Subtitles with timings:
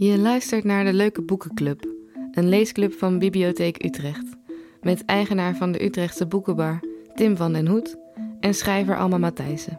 [0.00, 1.84] Je luistert naar de Leuke Boekenclub,
[2.32, 4.36] een leesclub van Bibliotheek Utrecht.
[4.80, 6.80] Met eigenaar van de Utrechtse Boekenbar,
[7.14, 7.96] Tim van den Hoed,
[8.40, 9.78] en schrijver Alma Matthijssen.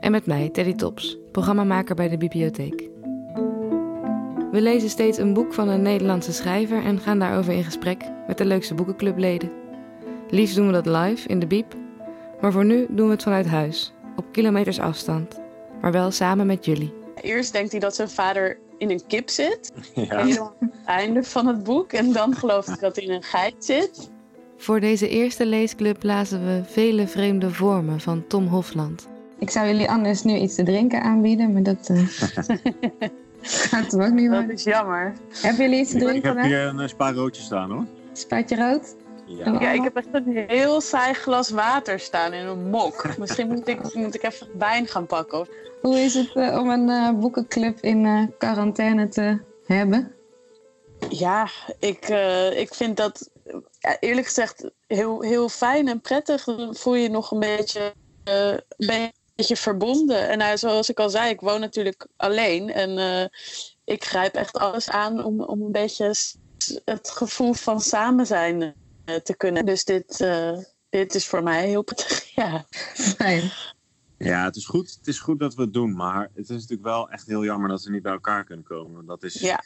[0.00, 2.88] En met mij, Teddy Tops, programmamaker bij de bibliotheek.
[4.50, 8.38] We lezen steeds een boek van een Nederlandse schrijver en gaan daarover in gesprek met
[8.38, 9.52] de leukste boekenclubleden.
[10.28, 11.74] Liefst doen we dat live in de Biep,
[12.40, 15.40] maar voor nu doen we het vanuit huis, op kilometers afstand,
[15.80, 16.94] maar wel samen met jullie.
[17.20, 19.72] Eerst denkt hij dat zijn vader in een kip zit.
[19.94, 20.24] Ja.
[20.24, 21.92] Helemaal aan het einde van het boek.
[21.92, 24.10] En dan gelooft hij dat hij in een geit zit.
[24.56, 29.08] Voor deze eerste leesclub lazen we Vele Vreemde Vormen van Tom Hofland.
[29.38, 32.02] Ik zou jullie anders nu iets te drinken aanbieden, maar dat eh,
[33.70, 34.54] gaat hem ook niet Dat worden.
[34.54, 35.12] is jammer.
[35.32, 37.84] Hebben jullie iets te Ik, ik drinken heb hier een eh, spaarroodje staan hoor.
[38.12, 38.94] Spaatje rood?
[39.26, 39.56] Ja.
[39.60, 43.18] Ja, ik heb echt een heel saai glas water staan in een mok.
[43.18, 45.46] Misschien moet ik, moet ik even wijn gaan pakken.
[45.82, 50.14] Hoe is het eh, om een eh, boekenclub in eh, quarantaine te hebben?
[51.08, 52.08] Ja, ik,
[52.54, 53.30] ik vind dat
[54.00, 56.44] eerlijk gezegd heel, heel fijn en prettig.
[56.44, 57.94] Dan voel je je nog een beetje,
[58.24, 60.28] een beetje verbonden.
[60.28, 62.72] En nou, zoals ik al zei, ik woon natuurlijk alleen.
[62.72, 63.30] En
[63.84, 66.14] ik grijp echt alles aan om, om een beetje
[66.84, 68.74] het gevoel van samen zijn
[69.22, 69.66] te kunnen.
[69.66, 70.26] Dus dit,
[70.90, 72.30] dit is voor mij heel prettig.
[72.34, 72.64] Ja.
[73.16, 73.50] Fijn.
[74.24, 76.82] Ja, het is, goed, het is goed dat we het doen, maar het is natuurlijk
[76.82, 79.06] wel echt heel jammer dat we niet bij elkaar kunnen komen.
[79.06, 79.60] Dat is, Ja.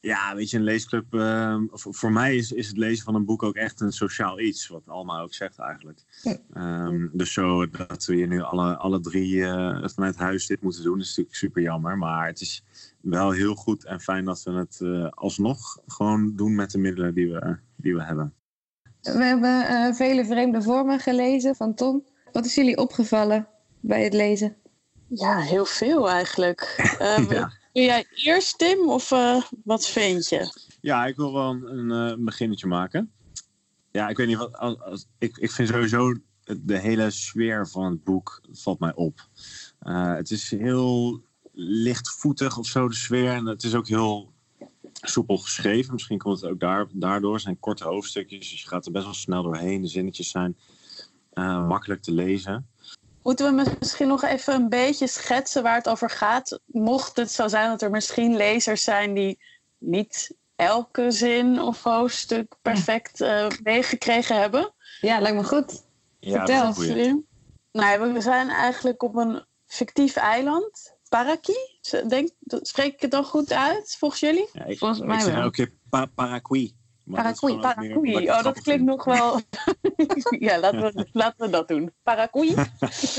[0.00, 1.14] ja, weet je, een leesclub.
[1.14, 4.68] eh, voor, mij is, is het lezen van een boek ook echt een sociaal iets,
[4.68, 6.00] wat Alma ook zegt eigenlijk.
[6.22, 6.36] Ja.
[6.52, 10.82] Ehm, dus zo dat we hier nu alle, alle drie eh, vanuit huis dit moeten
[10.82, 11.98] doen, is natuurlijk super jammer.
[11.98, 12.64] Maar het is
[13.00, 17.14] wel heel goed en fijn dat we het eh, alsnog gewoon doen met de middelen
[17.14, 18.34] die we, die we hebben.
[19.00, 22.04] We hebben eh, vele vreemde vormen gelezen van Tom.
[22.32, 23.48] Wat is jullie opgevallen
[23.86, 24.56] bij het lezen?
[25.08, 26.60] ja, heel veel eigenlijk.
[26.98, 27.52] Eh, Ja.
[27.72, 30.52] Doe jij eerst, Tim, of eh, wat vind je?
[30.80, 33.12] Ja, ik wil wel een, een eh, beginnetje maken.
[33.90, 34.56] Ja, ik weet niet wat.
[34.56, 36.14] Als, als- ik, ik vind sowieso
[36.60, 39.28] de hele sfeer van het boek valt mij op.
[39.78, 41.20] Eh, het is heel
[41.52, 43.30] lichtvoetig of zo, de sfeer.
[43.32, 44.32] En het is ook heel
[44.92, 45.92] soepel geschreven.
[45.92, 47.32] Misschien komt het ook daar, daardoor.
[47.34, 49.82] Het zijn korte hoofdstukjes, dus je gaat er best wel snel doorheen.
[49.82, 50.56] De zinnetjes zijn
[51.32, 52.66] eh, makkelijk te lezen.
[53.26, 56.60] Moeten we misschien nog even een beetje schetsen waar het over gaat?
[56.66, 59.38] Mocht het zo zijn dat er misschien lezers zijn die
[59.78, 64.74] niet elke zin of hoofdstuk perfect eh, meegekregen hebben.
[65.00, 65.84] Ja, lijkt me goed.
[66.20, 66.62] Ja, Vertel.
[66.62, 67.26] dat is een goeie.
[67.72, 70.94] Nou, we zijn eigenlijk op een fictief eiland.
[71.08, 71.56] Paraki?
[72.08, 74.48] Denk, spreek ik het dan goed uit, volgens jullie?
[74.52, 75.42] Ja, ik, Volgens mij ik zeg wel.
[75.42, 76.75] elke keer pa paraqui.
[77.06, 79.40] Ik Oh, dat klinkt nog wel.
[80.38, 81.94] ja, laten we, laten we dat doen.
[82.02, 82.54] Paracui.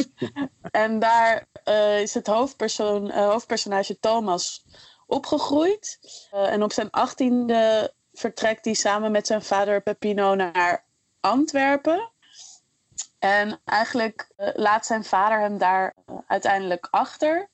[0.71, 4.65] en daar eh, is het hoofdpersoon, eh, hoofdpersonage Thomas
[5.05, 5.99] opgegroeid.
[6.31, 10.85] Eh, en op zijn achttiende vertrekt hij samen met zijn vader Peppino naar
[11.19, 12.11] Antwerpen.
[13.19, 15.93] En eigenlijk laat zijn vader hem daar
[16.27, 17.49] uiteindelijk achter.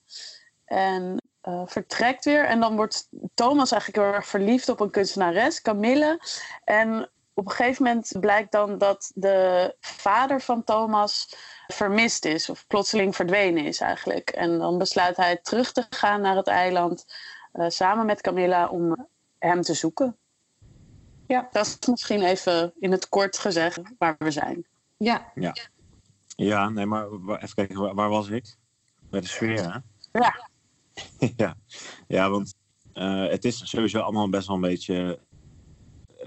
[0.66, 2.46] En eh, vertrekt weer.
[2.46, 6.20] En dan wordt Thomas eigenlijk heel erg verliefd op een kunstenares, Camille.
[6.64, 11.36] En op een gegeven moment blijkt dan dat de vader van Thomas
[11.68, 14.30] vermist is, of plotseling verdwenen is eigenlijk.
[14.30, 17.06] En dan besluit hij terug te gaan naar het eiland
[17.52, 19.08] eh, samen met Camilla om
[19.40, 20.18] hem te zoeken.
[21.28, 24.66] Ja, dat is misschien even in het kort gezegd waar we zijn.
[24.98, 25.32] Ja,
[26.36, 28.56] Ja, nee, maar even kijken, waar, waar was ik?
[29.10, 29.78] Bij de sfeer, hè?
[30.20, 30.52] Ja.
[31.36, 31.56] ja.
[32.08, 32.56] ja, want
[32.94, 35.20] eh, het is sowieso allemaal best wel een beetje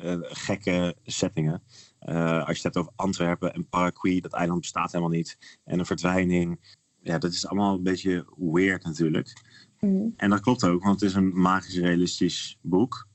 [0.03, 1.63] eh, gekke settingen.
[1.99, 5.59] Eh, als je het hebt over Antwerpen en Paraguay, dat eiland bestaat helemaal niet.
[5.65, 6.77] En een verdwijning.
[7.03, 9.45] Ja, dat is allemaal een beetje weird natuurlijk.
[9.81, 10.09] Mhm.
[10.17, 13.09] En dat klopt ook, want het is een magisch realistisch boek.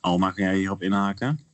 [0.00, 1.46] Alma, kan jij hierop inhaken?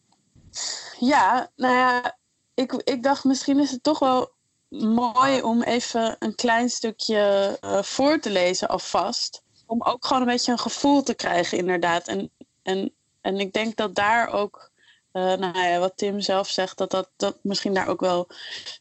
[0.98, 2.18] Ja, nou ja,
[2.54, 4.36] ik, ik dacht misschien is het toch wel
[4.68, 9.42] mooi om even een klein stukje eh, voor te lezen alvast.
[9.66, 12.08] Om ook gewoon een beetje een gevoel te krijgen, inderdaad.
[12.08, 12.30] En,
[12.62, 14.70] en, en ik denk dat daar ook,
[15.12, 18.28] eh, nou ja, wat Tim zelf zegt, dat, dat dat misschien daar ook wel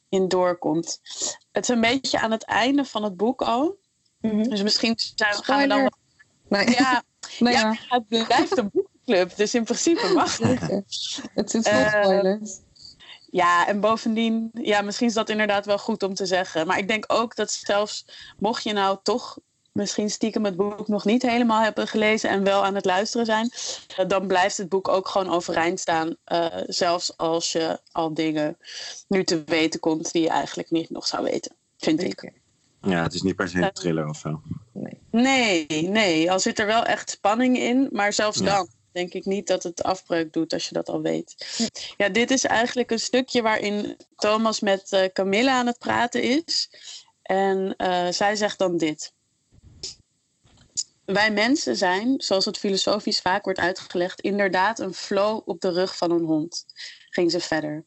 [0.09, 1.00] in doorkomt.
[1.51, 3.77] Het is een beetje aan het einde van het boek al.
[4.21, 4.50] Mhm.
[4.50, 5.91] Dus misschien zijn, gaan we dan.
[6.50, 7.03] Nee, Ja,
[7.39, 10.61] nee ja, maar het blijft een boekenclub, dus in principe mag het.
[11.33, 12.59] Het zit vol Eh, spoilers.
[13.37, 16.67] Ja, en bovendien, ja, misschien is dat inderdaad wel goed om te zeggen.
[16.67, 18.05] Maar ik denk ook dat zelfs
[18.39, 19.37] mocht je nou toch
[19.71, 23.51] misschien stiekem het boek nog niet helemaal hebben gelezen en wel aan het luisteren zijn,
[23.97, 26.15] eh, dan blijft het boek ook gewoon overeind staan.
[26.23, 28.57] eh, zelfs als je al dingen
[29.07, 32.31] nu te weten komt die je eigenlijk niet nog zou weten, vind ik.
[32.81, 34.41] Ja, het is niet per se een thriller of zo.
[34.73, 34.99] Nee.
[35.11, 36.31] Nee, nee.
[36.31, 38.45] Al zit er wel echt spanning in, maar zelfs Ja.
[38.45, 38.67] dan
[38.97, 41.35] denk ik niet dat het afbreuk doet als je dat al weet.
[41.97, 46.69] Ja, dit is eigenlijk een stukje waarin Thomas met eh, Camilla aan het praten is.
[47.21, 49.13] En eh, zij zegt dan dit.
[51.05, 55.97] Wij mensen zijn, zoals het filosofisch vaak wordt uitgelegd, inderdaad een flow op de rug
[55.97, 56.65] van een hond.
[57.09, 57.85] Ging ze verder.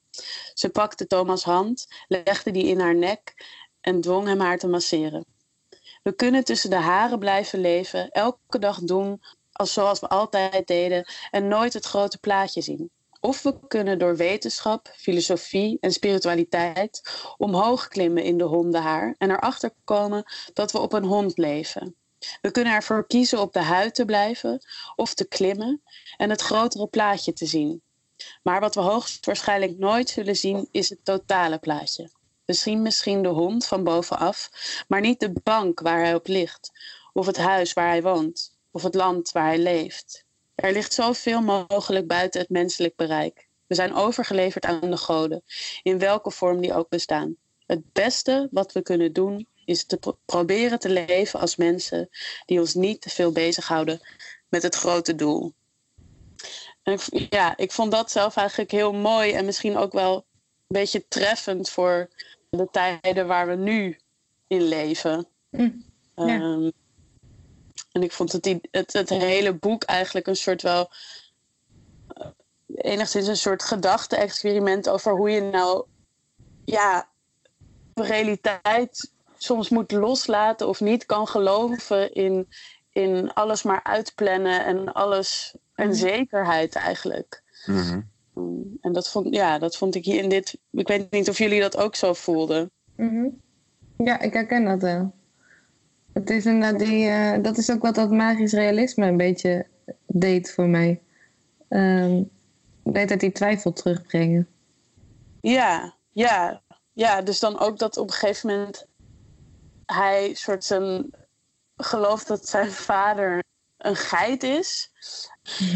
[0.54, 3.34] Ze pakte Thomas' hand, legde die in haar nek
[3.80, 5.24] en dwong hem haar te masseren.
[6.02, 9.20] We kunnen tussen de haren blijven leven, elke dag doen
[9.60, 12.90] als zoals we altijd deden en nooit het grote plaatje zien.
[13.20, 17.02] Of we kunnen door wetenschap, filosofie en spiritualiteit
[17.36, 21.94] omhoog klimmen in de hondenhaar en erachter komen dat we op een hond leven.
[22.40, 24.60] We kunnen ervoor kiezen op de huid te blijven
[24.96, 25.82] of te klimmen
[26.16, 27.82] en het grotere plaatje te zien.
[28.42, 32.10] Maar wat we hoogstwaarschijnlijk nooit zullen zien is het totale plaatje.
[32.46, 34.50] Zien misschien de hond van bovenaf,
[34.88, 36.70] maar niet de bank waar hij op ligt,
[37.12, 40.24] of het huis waar hij woont, of het land waar hij leeft.
[40.54, 43.48] Er ligt zoveel mogelijk buiten het menselijk bereik.
[43.66, 45.42] We zijn overgeleverd aan de goden,
[45.82, 47.36] in welke vorm die ook bestaan.
[47.66, 52.08] Het beste wat we kunnen doen is te pro- proberen te leven als mensen
[52.46, 54.00] die ons niet te veel bezighouden
[54.48, 55.52] met het grote doel.
[56.82, 60.22] En ik, ja, ik vond dat zelf eigenlijk heel mooi en misschien ook wel een
[60.66, 62.08] beetje treffend voor
[62.50, 63.98] de tijden waar we nu
[64.46, 65.26] in leven.
[65.50, 65.84] Mm,
[66.14, 66.26] ja.
[66.26, 66.70] Ehm,
[67.92, 70.90] en ik vond het, i- het, het hele boek eigenlijk een soort wel.
[72.08, 72.26] eh,
[72.74, 75.84] enigszins een soort gedachte-experiment over hoe je nou.
[76.64, 77.08] ja.
[77.94, 82.48] de realiteit soms moet loslaten of niet kan geloven in,
[82.92, 85.54] in alles maar uitplannen en alles.
[85.74, 85.96] en Mhm.
[85.96, 87.42] zekerheid eigenlijk.
[87.66, 88.00] Mhm.
[88.34, 90.58] Mm, En dat vond, ja, dat vond ik hier in dit.
[90.70, 92.70] Ik weet niet of jullie dat ook zo voelden.
[92.96, 93.28] Mhm.
[93.96, 95.12] Ja, ik herken dat wel.
[96.12, 99.66] Het is inderdaad die, eh, dat is ook wat dat magisch realisme een beetje
[100.06, 101.00] deed voor mij.
[101.68, 102.22] Ehm
[102.82, 104.48] deed dat die twijfel terugbrengen.
[105.40, 106.62] Ja, ja,
[106.92, 107.22] ja.
[107.22, 108.86] Dus dan ook dat op een gegeven moment
[109.86, 111.10] hij soort zijn
[111.76, 113.42] gelooft dat zijn vader
[113.78, 114.90] een geit is.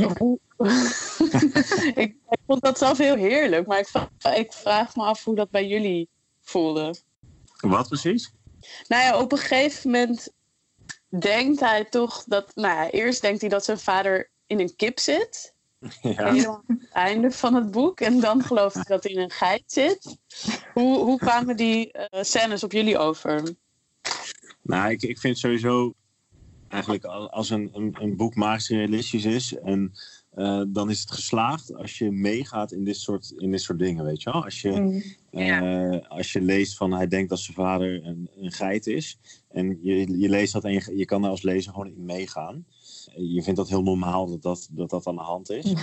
[1.94, 3.88] Ik, ik vond dat zelf heel heerlijk, maar ik,
[4.36, 6.08] ik vraag me af hoe dat bij jullie
[6.40, 6.94] voelde.
[7.60, 8.32] Wat precies?
[8.88, 10.32] Nou ja, op een gegeven moment
[11.20, 12.50] denkt hij toch dat.
[12.54, 15.52] Nou ja, eerst denkt hij dat zijn vader in een kip zit.
[16.02, 16.32] Ja.
[16.32, 18.00] Helemaal aan het einde van het boek.
[18.00, 20.16] En dan gelooft hij dat hij in een geit zit.
[20.72, 23.54] Hoe, hoe kwamen die eh, scènes op jullie over?
[24.62, 25.94] Nou, ik, ik vind sowieso
[26.74, 29.92] eigenlijk al- als een, een, een boek magisch realistisch is en
[30.30, 34.04] eh, dan is het geslaagd als je meegaat in dit soort, in dit soort dingen,
[34.04, 34.44] weet je wel.
[34.44, 35.02] Als je, Mm.
[35.40, 39.18] eh, als je leest van hij denkt dat zijn vader een, een geit is
[39.48, 42.64] en je, je leest dat en je, je kan daar als lezer gewoon in meegaan.
[43.16, 45.72] Je vindt dat heel normaal dat dat, dat, dat aan de hand is.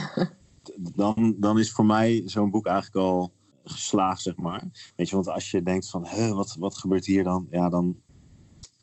[0.96, 3.32] Dan, dan is voor mij zo'n boek eigenlijk al
[3.64, 4.64] geslaagd, zeg maar.
[4.96, 7.48] Weet je, want als je denkt van, "Huh, wat, wat gebeurt hier dan?
[7.52, 7.96] Ja, dan,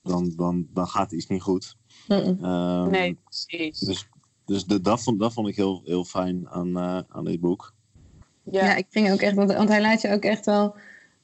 [0.08, 1.76] dan, dan, dan gaat iets niet goed.
[2.08, 3.78] Ehm, Nee, precies.
[3.78, 4.08] Dus,
[4.46, 7.72] dus de, dat, vond, dat vond ik heel, heel fijn aan, eh, aan dit boek.
[8.42, 8.64] Ja.
[8.64, 10.76] Ja, ik ging ook echt, want, want hij laat je ook echt wel,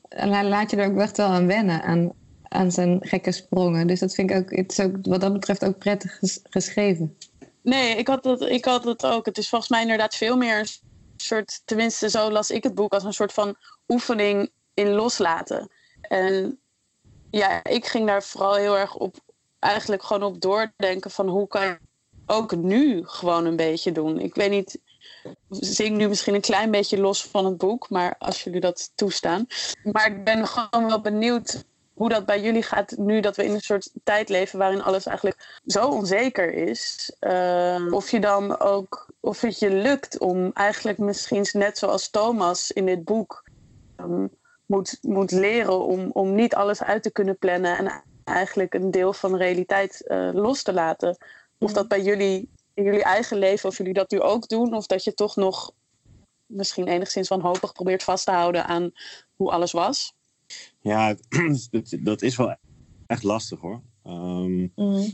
[0.09, 3.87] hij laat je er ook echt wel aan wennen, aan, aan zijn gekke sprongen.
[3.87, 7.17] Dus dat vind ik ook, het is ook wat dat betreft ook prettig ges- geschreven.
[7.63, 9.27] nee, ik had, het, ik had het ook.
[9.27, 10.67] Het is volgens mij inderdaad veel meer een
[11.17, 13.55] soort, tenminste zo las ik het boek, als een soort van
[13.89, 15.71] oefening in loslaten.
[16.01, 16.59] En
[17.35, 19.17] ja, ik ging daar vooral heel erg op,
[19.59, 21.79] eigenlijk gewoon op doordenken van hoe kan je
[22.27, 24.19] ook nu gewoon een beetje doen.
[24.21, 24.79] Ik weet niet,
[25.49, 29.47] zing nu misschien een klein beetje los van het boek, maar als jullie dat toestaan.
[29.83, 31.65] Maar ik ben gewoon wel benieuwd
[31.95, 35.07] hoe dat bij jullie gaat nu dat we in een soort tijd leven waarin alles
[35.07, 37.15] eigenlijk zo onzeker is.
[37.19, 42.73] Eh, of je dan ook, of het je lukt om eigenlijk misschien net zoals Thomas
[42.73, 43.45] in dit boek
[43.97, 44.27] ehm,
[44.67, 49.13] moet, moet leren om, om niet alles uit te kunnen plannen en eigenlijk een deel
[49.13, 51.17] van de realiteit eh, los te laten.
[51.59, 54.87] Of dat bij jullie in jullie eigen leven, of jullie dat nu ook doen, of
[54.87, 55.73] dat je toch nog
[56.47, 58.91] misschien enigszins wanhopig probeert vast te houden aan
[59.37, 60.15] hoe alles was.
[60.81, 61.17] Ja,
[61.71, 62.57] dat, dat is wel
[63.07, 63.83] echt lastig hoor.
[64.03, 64.69] Ehm,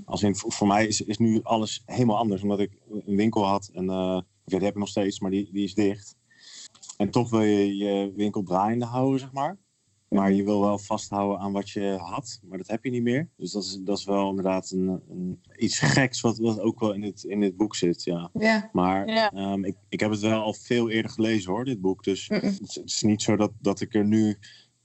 [0.04, 2.42] als in, voor mij is, is nu alles helemaal anders.
[2.42, 5.48] Omdat ik een winkel had en eh, ja, die heb ik nog steeds, maar die,
[5.52, 6.16] die is dicht.
[7.00, 9.58] En toch wil je je winkel draaiende houden, zeg maar.
[10.08, 13.28] Maar je wil wel vasthouden aan wat je had, maar dat heb je niet meer.
[13.36, 16.92] Dus dat is, dat is wel inderdaad een, een, iets geks wat, wat ook wel
[16.92, 18.30] in dit, in dit boek zit, ja.
[18.32, 18.70] Ja.
[18.72, 22.04] Maar ehm, ik, ik heb het wel al veel eerder gelezen hoor, dit boek.
[22.04, 22.42] Dus Mm-mm.
[22.44, 24.38] het, is- het is niet zo dat, dat ik er nu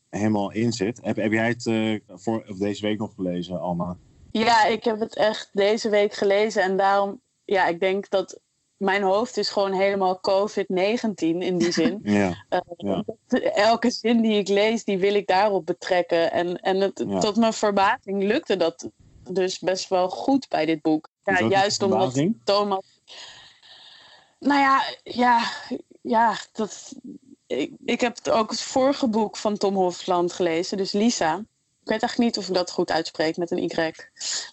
[0.10, 1.00] helemaal in zit.
[1.04, 3.98] Heb, heb jij het eh, voor, of deze week nog gelezen, Alma?
[4.32, 6.64] Ja, ik heb het echt deze week gelezen.
[6.64, 8.42] En daarom, ja, ik denk dat
[8.86, 12.00] mijn hoofd is gewoon helemaal COVID-19 in die zin.
[12.20, 12.46] Ja.
[12.50, 13.04] Uh, Ja.
[13.54, 16.32] Elke zin die ik lees, die wil ik daarop betrekken.
[16.32, 17.20] En, en het, Ja.
[17.20, 18.89] tot mijn verbazing lukte dat
[19.30, 21.10] dus best wel goed bij dit boek.
[21.24, 22.25] Ja, juist omdat?
[22.44, 23.01] Thomas.
[24.39, 25.51] Nou ja, ja,
[26.01, 26.94] ja dat,
[27.48, 31.38] ik, ik heb ook het vorige boek van Tom Hofland gelezen, dus Lisa.
[31.82, 33.75] Ik weet eigenlijk niet of ik dat goed uitspreek met een Y.
[33.75, 33.92] Nou,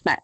[0.03, 0.21] ja.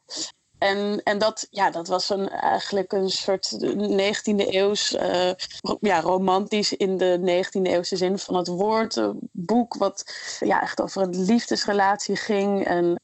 [0.59, 5.31] En, en dat, ja, dat was een, eigenlijk een soort 19e eeuws, eh,
[5.79, 8.95] ja, romantisch in de 19e eeuwse zin van het woord.
[8.95, 13.01] Een boek wat ja, echt over een liefdesrelatie ging en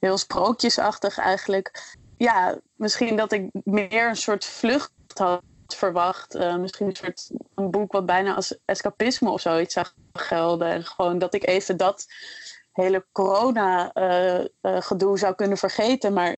[0.00, 1.96] heel sprookjesachtig eigenlijk.
[2.16, 6.34] Ja, misschien dat ik meer een soort vlucht had verwacht.
[6.34, 10.68] Eh, misschien een soort een boek wat bijna als escapisme of zoiets zou gelden.
[10.68, 12.06] En gewoon dat ik even dat
[12.72, 16.12] hele corona-gedoe zou kunnen vergeten.
[16.12, 16.36] Maar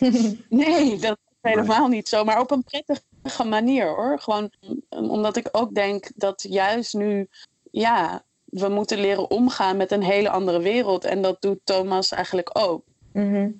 [0.48, 2.24] nee, dat is helemaal niet zo.
[2.24, 4.20] Maar op een prettige manier hoor.
[4.20, 4.50] Gewoon
[4.88, 7.28] eh, omdat ik ook denk dat juist nu,
[7.70, 11.04] ja, we moeten leren omgaan met een hele andere wereld.
[11.04, 12.84] En dat doet Thomas eigenlijk ook.
[13.12, 13.50] Mhm.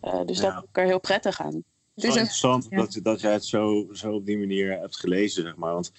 [0.00, 0.44] Eh, dus Ja.
[0.44, 1.54] dat vind ik er heel prettig aan.
[1.54, 2.76] Het is Dus interessant ja.
[2.76, 5.72] dat, dat jij het zo, zo op die manier hebt gelezen, zeg maar.
[5.72, 5.92] Want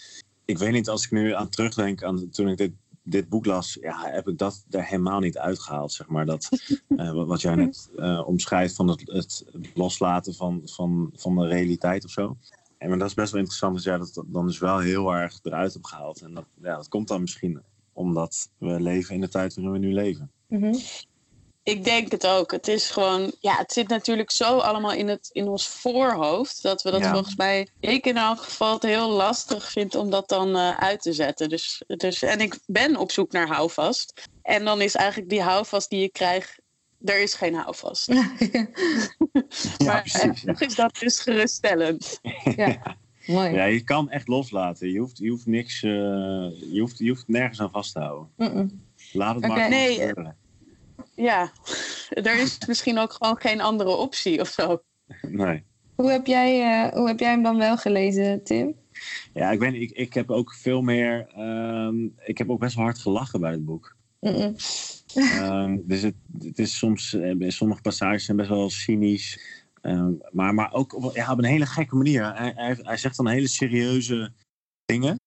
[0.45, 2.71] ik weet niet, als ik nu aan terugdenk aan toen ik dit,
[3.09, 6.25] dit boek las, ja, heb ik dat er helemaal niet uitgehaald, zeg maar.
[6.25, 6.49] Dat,
[6.97, 11.47] eh, wat, wat jij net eh, omschrijft van het, het loslaten van, van, van de
[11.47, 12.37] realiteit of zo.
[12.77, 15.39] En maar dat is best wel interessant dat jij dat dan dus wel heel erg
[15.43, 16.21] eruit hebt gehaald.
[16.21, 17.61] En dat, ja, dat komt dan misschien
[17.93, 20.31] omdat we leven in de tijd waarin we nu leven.
[20.47, 20.73] Mhm.
[21.63, 22.51] Ik denk het ook.
[22.51, 26.61] Het is gewoon, ja, het zit natuurlijk zo allemaal in, het, in ons voorhoofd.
[26.61, 27.11] Dat we dat Ja.
[27.11, 31.01] volgens mij, ik in elk geval, het heel lastig vind om dat dan eh, uit
[31.01, 31.49] te zetten.
[31.49, 34.27] Dus, dus, en ik ben op zoek naar houvast.
[34.41, 36.59] En dan is eigenlijk die houvast die je krijgt,
[37.05, 38.07] er is geen houvast.
[38.07, 38.31] Ja,
[39.85, 40.45] maar precies.
[40.45, 42.19] eh, is dat dus geruststellend.
[42.55, 42.97] ja.
[43.25, 43.51] Mooi.
[43.53, 44.91] Ja, je kan echt loslaten.
[44.91, 45.89] Je hoeft, je hoeft niks, eh,
[46.71, 48.29] je, hoeft, je hoeft nergens aan vast te houden.
[49.11, 49.53] Laat het Oké.
[49.53, 50.37] maar Nee, gebeuren.
[51.19, 51.51] Ja,
[52.09, 54.81] er is misschien ook gewoon geen andere optie of zo.
[55.21, 55.63] Nee.
[55.95, 58.75] Hoe, heb jij, eh, hoe heb jij hem dan wel gelezen, Tim?
[59.33, 61.27] Ja, ik weet niet, ik, ik heb ook veel meer...
[61.27, 63.95] ehm, ik heb ook best wel hard gelachen bij het boek.
[65.13, 67.13] Ehm, dus het, het is soms...
[67.13, 69.39] eh, sommige passages zijn best wel cynisch.
[69.81, 72.35] Ehm, maar, maar ook op, ja, op een hele gekke manier.
[72.35, 74.31] Hij, hij, hij zegt dan hele serieuze
[74.85, 75.18] dingen.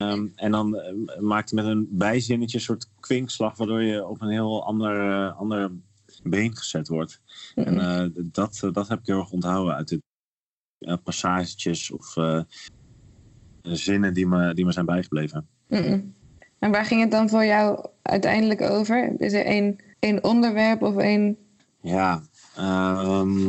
[0.00, 3.56] Ehm, en dan eh, maakt hij met een bijzinnetje een soort kwinkslag...
[3.56, 5.70] waardoor je op een heel ander, eh, ander
[6.22, 7.20] been gezet wordt.
[7.54, 7.86] En Mm-mm.
[7.86, 10.02] eh, dat, dat heb ik heel erg onthouden uit dit
[10.78, 12.40] eh, passagetjes of eh,
[13.62, 15.48] zinnen die me, die me zijn bijgebleven.
[15.68, 16.14] Mm-mm.
[16.58, 19.20] En waar ging het dan voor jou uiteindelijk over?
[19.20, 21.36] Is er één, één onderwerp of één...
[21.82, 22.22] Ja,
[22.56, 23.48] ehm,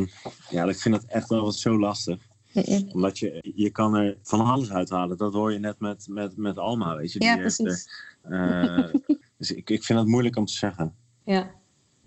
[0.50, 2.18] ja, ik vind dat echt wel wat zo lastig.
[2.52, 2.88] Mm-mm.
[2.92, 5.16] Omdat je, je kan er van alles uithalen.
[5.16, 7.18] Dat hoor je net met, met, met Alma, weet je.
[7.18, 7.88] Die Ja, heeft precies.
[8.22, 10.94] er, eh, dus ik, ik vind het moeilijk om te zeggen.
[11.24, 11.50] Ja.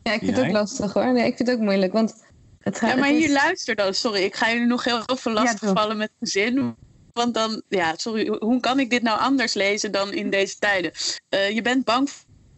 [0.04, 1.14] Ja, ik vind het ook lastig hoor.
[1.14, 2.24] Nee, ik vind het ook moeilijk, want
[2.60, 2.90] het gaat...
[2.90, 3.94] Ja, maar het is- hier luister dan.
[3.94, 5.74] Sorry, ik ga jullie nog heel veel Ja, lastig doe.
[5.74, 6.76] vallen met de zin.
[7.14, 10.92] Want dan, ja, sorry, hoe kan ik dit nou anders lezen dan in deze tijden?
[11.30, 12.10] Eh, je bent bang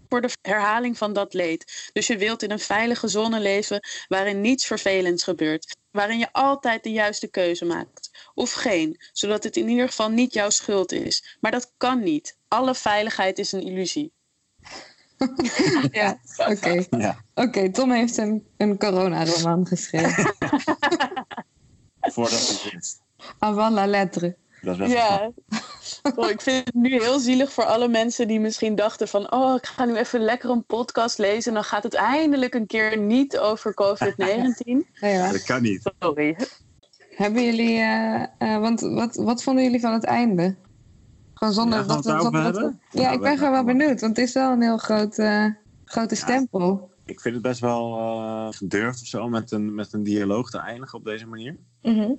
[0.09, 1.89] voor de herhaling van dat leed.
[1.93, 5.77] Dus je wilt in een veilige zone leven waarin niets vervelends gebeurt.
[5.91, 8.11] Waarin je altijd de juiste keuze maakt.
[8.33, 11.37] Of geen, zodat het in ieder geval niet jouw schuld is.
[11.39, 12.37] Maar dat kan niet.
[12.47, 14.11] Alle veiligheid is een illusie.
[15.91, 16.85] Ja, oké.
[16.89, 20.35] Ja, Oké, Tom heeft een, een coronaroman geschreven.
[22.01, 23.01] voordat het wist.
[23.39, 24.35] Avant la lettre.
[24.61, 25.31] Dat is best wel Ja.
[26.15, 29.31] Oh, ik vind het nu heel zielig voor alle mensen die misschien dachten van...
[29.31, 31.47] oh, ik ga nu even lekker een podcast lezen...
[31.47, 34.15] en dan gaat het eindelijk een keer niet over COVID-19.
[34.65, 35.31] Nee, ja.
[35.31, 35.91] Dat kan niet.
[35.99, 36.37] Sorry.
[37.09, 37.77] Hebben jullie...
[37.79, 40.55] eh, eh, want wat, wat vonden jullie van het einde?
[41.33, 42.03] Gewoon zonder Ja, dat?
[42.05, 44.01] Ja, Ja, ik ben gewoon wel we- benieuwd.
[44.01, 45.45] Want het is wel een heel groot, eh,
[45.85, 46.21] grote Ja.
[46.21, 46.91] stempel.
[47.05, 50.57] Ik vind het best wel eh, gedurfd of zo met een, met een dialoog te
[50.57, 51.57] eindigen op deze manier.
[51.81, 52.11] Mhm.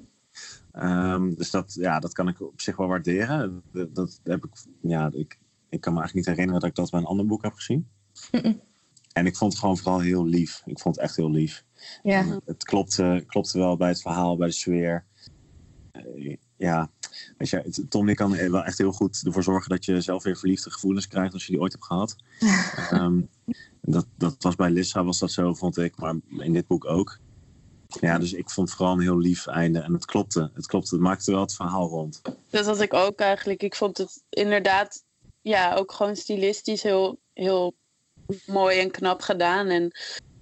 [0.72, 3.62] Ehm, dus dat, ja, dat kan ik op zich wel waarderen.
[3.72, 6.90] Dat, dat heb ik, ja, ik, ik kan me eigenlijk niet herinneren dat ik dat
[6.90, 7.88] bij een ander boek heb gezien.
[9.12, 10.62] En ik vond het gewoon vooral heel lief.
[10.64, 11.64] Ik vond het echt heel lief.
[12.02, 12.40] Ja.
[12.44, 15.04] Het klopte, klopte wel bij het verhaal, bij de sfeer.
[15.92, 16.90] Eh, ja,
[17.38, 20.36] weet je, Tom kan er wel echt heel goed ervoor zorgen dat je zelf weer
[20.36, 22.16] verliefde gevoelens krijgt als je die ooit hebt gehad.
[22.90, 23.20] Ehm,
[23.80, 27.18] dat, dat was bij Lissa was dat zo, vond ik, maar in dit boek ook.
[28.00, 30.50] Ja, dus ik vond vooral een heel lief einde en het klopte.
[30.54, 32.22] Het klopte, het maakte wel het verhaal rond.
[32.50, 33.62] Dat had ik ook eigenlijk.
[33.62, 35.04] Ik vond het inderdaad...
[35.42, 37.74] ja, ook gewoon stilistisch heel, heel
[38.46, 39.66] mooi en knap gedaan.
[39.66, 39.92] En ik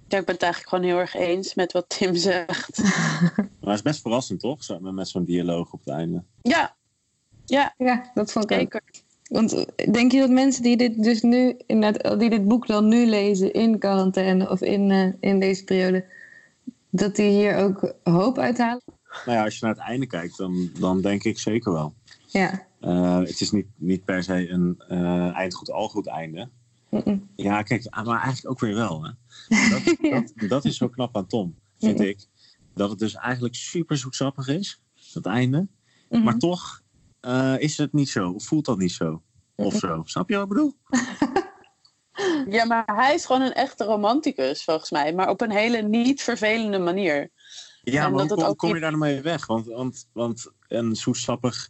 [0.09, 2.79] ben het eigenlijk gewoon heel erg eens met wat Tim zegt.
[3.61, 4.65] Maar het is best verrassend, toch?
[4.65, 6.23] Zo, met zo'n dialoog op het einde.
[6.43, 6.77] Ja,
[7.45, 8.59] ja Ja, dat vond ik ook.
[8.59, 8.83] zeker.
[9.29, 11.57] Want eh, denk je dat mensen die dit dus nu,
[12.17, 16.05] die dit boek dan nu lezen in quarantaine of in, eh, in deze periode,
[16.91, 18.83] dat die hier ook hoop uithalen?
[19.25, 21.95] Nou ja, als je naar het einde kijkt, dan, dan denk ik zeker wel.
[22.27, 22.67] Ja.
[22.81, 26.49] Eh, het is niet, niet per se een eh eind goed, al goed einde.
[27.37, 29.05] Ja, kijk, ah, maar eigenlijk ook weer wel.
[29.05, 29.11] Hè?
[29.71, 30.21] Dat, Ja.
[30.21, 32.27] dat, dat is zo knap aan Tom, vind ik.
[32.75, 34.81] Dat het dus eigenlijk super zoetsappig is,
[35.13, 35.67] het einde.
[36.11, 36.23] Mhm.
[36.23, 36.83] Maar toch
[37.21, 39.23] eh, is het niet zo, voelt dat niet zo.
[39.55, 40.03] Of zo.
[40.05, 40.75] Snap je wat ik bedoel?
[42.49, 45.15] Ja, maar hij is gewoon een echte romanticus, volgens mij.
[45.15, 47.31] Maar op een hele niet vervelende manier.
[47.83, 49.47] Ja, maar hoe kom, ook kom je daar nou mee weg?
[49.47, 51.69] Want, want, want een zoetsappig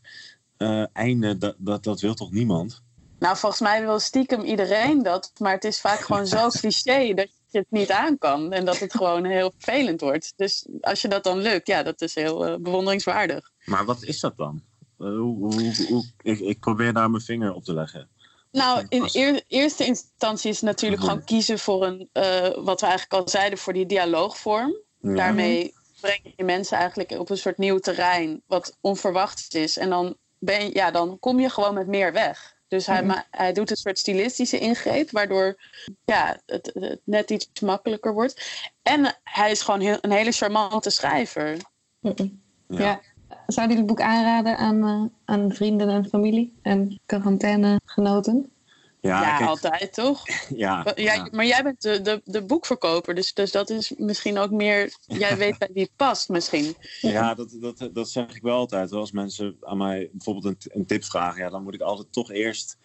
[0.57, 2.83] eh, einde, dat, dat, dat wil toch niemand?
[3.19, 5.33] Nou, volgens mij wil stiekem iedereen dat.
[5.39, 8.53] Maar het is vaak gewoon zo cliché dat je het niet aan kan.
[8.53, 10.33] En dat het gewoon heel vervelend wordt.
[10.37, 13.51] Dus als je dat dan lukt, ja, dat is heel eh, bewonderingswaardig.
[13.65, 14.63] Maar wat is dat dan?
[14.99, 18.09] Eh, hoe, hoe, hoe, ik, ik probeer daar mijn vinger op te leggen.
[18.57, 22.87] Nou, in eer- eerste instantie is het natuurlijk gewoon kiezen voor een, eh, wat we
[22.87, 24.77] eigenlijk al zeiden, voor die dialoogvorm.
[25.01, 25.15] Ja.
[25.15, 29.77] Daarmee breng je mensen eigenlijk op een soort nieuw terrein, wat onverwachts is.
[29.77, 32.55] En dan, ben je, ja, dan kom je gewoon met meer weg.
[32.69, 35.61] Dus hij, ma- hij doet een soort stilistische ingreep, waardoor
[36.05, 38.65] ja, het, het net iets makkelijker wordt.
[38.83, 41.57] En hij is gewoon heel, een hele charmante schrijver.
[42.69, 43.01] Ja.
[43.47, 48.51] Zou je dit boek aanraden aan, eh, aan vrienden en familie en quarantainegenoten?
[49.01, 50.23] Ja, Ja, kijk, altijd toch?
[50.49, 51.29] ja, ja.
[51.31, 54.97] Maar jij bent de, de, de boekverkoper, dus, dus dat is misschien ook meer.
[55.07, 56.75] Jij weet bij wie het past, misschien.
[57.01, 58.93] Ja, dat, dat, dat zeg ik wel altijd.
[58.93, 62.31] Als mensen aan mij bijvoorbeeld een, een tip vragen, ja, dan moet ik altijd toch
[62.31, 62.77] eerst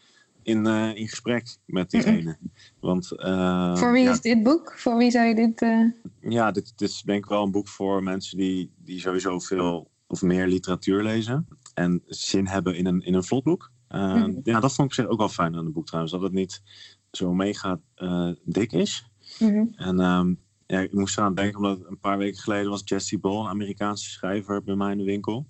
[0.44, 2.38] in, eh, in gesprek met diegene.
[2.80, 4.74] Want eh, Voor wie ja, is dit boek?
[4.78, 5.62] Voor wie zou je dit...
[5.62, 5.86] eh,
[6.20, 9.90] ja, dit, dit is denk ik wel een boek voor mensen die, die sowieso veel
[10.12, 11.48] of meer literatuur lezen.
[11.74, 13.72] En zin hebben in een, in een vlot boek.
[13.88, 14.32] Eh, Mhm.
[14.44, 16.14] Ja, dat vond ik zich ook wel fijn aan het boek trouwens.
[16.14, 16.62] Dat het niet
[17.12, 19.06] zo mega eh, dik is.
[19.40, 19.66] mhm.
[19.76, 20.34] En ehm,
[20.68, 24.10] ja, ik moest eraan denken, omdat een paar weken geleden was Jesse Ball, een Amerikaanse
[24.10, 25.46] schrijver, bij mij in de winkel.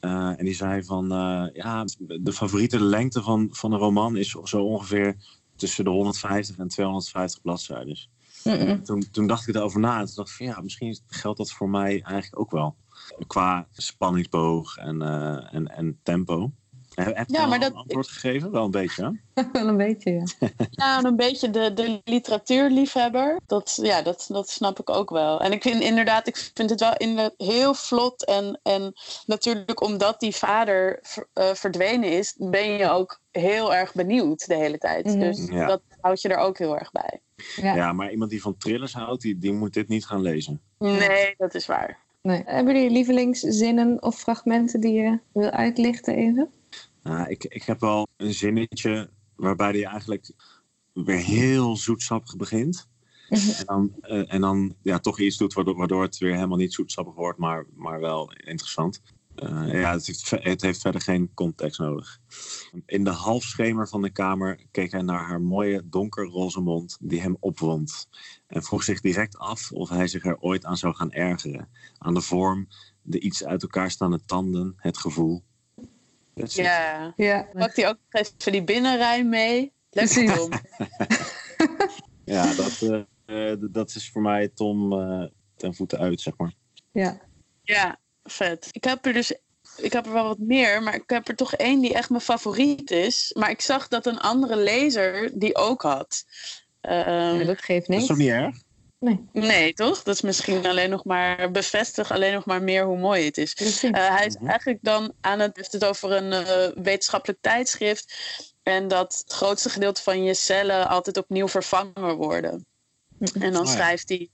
[0.00, 1.08] Eh, en die zei van,
[1.52, 1.84] ja,
[2.20, 5.16] de favoriete lengte van, van een roman is zo ongeveer
[5.56, 7.98] tussen de 150 en 250 bladzijden.
[8.44, 8.82] Mm-mm.
[8.84, 11.52] Toen, toen dacht ik erover na en toen dacht ik van, ja, misschien geldt dat
[11.52, 12.76] voor mij eigenlijk ook wel.
[13.26, 16.50] Qua spanningsboog en, eh, en, en tempo.
[16.94, 18.50] Heb je Ja, al maar een dat- antwoord gegeven?
[18.50, 19.42] Wel een beetje, hè?
[19.52, 20.24] Wel een beetje, ja.
[20.70, 23.40] Ja, en een beetje de, de literatuurliefhebber.
[23.46, 25.40] Dat, ja, dat, dat snap ik ook wel.
[25.40, 28.24] En ik vind inderdaad, ik vind het wel inderdaad heel vlot.
[28.24, 28.92] En, en
[29.26, 31.00] natuurlijk omdat die vader
[31.32, 35.04] eh, verdwenen is, ben je ook heel erg benieuwd de hele tijd.
[35.04, 35.18] Mhm.
[35.18, 35.66] Dus Ja.
[35.66, 37.20] dat houdt je er ook heel erg bij.
[37.56, 37.74] ja.
[37.74, 40.60] Ja, maar iemand die van thrillers houdt, die, die moet dit niet gaan lezen.
[40.78, 42.02] Nee, dat is waar.
[42.28, 42.42] Nee.
[42.44, 46.50] Hebben jullie lievelingszinnen of fragmenten die je wil uitlichten even?
[47.02, 50.30] Nou, ik, ik heb wel een zinnetje waarbij hij eigenlijk
[50.92, 52.88] weer heel zoetsappig begint.
[53.28, 53.50] Mhm.
[53.58, 56.74] En dan, eh, en dan ja, toch iets doet waardoor, waardoor het weer helemaal niet
[56.74, 59.02] zoetsappig wordt, maar, maar wel interessant.
[59.34, 62.18] Eh, ja, het heeft, ve- het heeft verder geen context nodig.
[62.86, 67.36] In de halfschemer van de kamer keek hij naar haar mooie donkerroze mond die hem
[67.40, 68.08] opwond.
[68.46, 71.68] En vroeg zich direct af of hij zich er ooit aan zou gaan ergeren.
[71.98, 72.68] Aan de vorm,
[73.02, 75.42] de iets uit elkaar staande tanden, het gevoel.
[76.34, 77.12] Ja.
[77.16, 77.48] Ja.
[77.52, 79.72] Pakt hij ook even die binnenrij mee?
[79.90, 80.34] Lekker.
[80.36, 80.50] Tom.
[82.24, 82.82] Ja, dat,
[83.26, 85.24] eh, eh, dat is voor mij Tom eh,
[85.56, 86.54] ten voeten uit, zeg maar.
[86.92, 87.20] Ja.
[87.62, 88.68] Ja, vet.
[88.72, 89.32] Ik heb er dus
[89.76, 92.22] ik heb er wel wat meer, maar ik heb er toch één die echt mijn
[92.22, 93.30] favoriet is.
[93.38, 96.24] Maar ik zag dat een andere lezer die ook had.
[96.80, 98.02] Ehm, Ja, dat geeft Dat niks.
[98.02, 98.56] is toch niet erg?
[98.98, 100.02] Nee, Nee, toch?
[100.02, 103.54] Dat is misschien alleen nog maar bevestigt alleen nog maar meer hoe mooi het is.
[103.54, 103.90] precies.
[103.90, 104.48] Eh, hij is Mhm.
[104.48, 108.14] eigenlijk dan aan het, heeft het over een eh, wetenschappelijk tijdschrift.
[108.62, 112.66] En dat het grootste gedeelte van je cellen altijd opnieuw vervangen worden.
[113.40, 113.72] En dan Oh ja.
[113.72, 114.28] schrijft hij: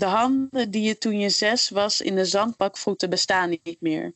[0.00, 4.14] De handen die je toen je zes was in de zandbak voeten bestaan niet meer.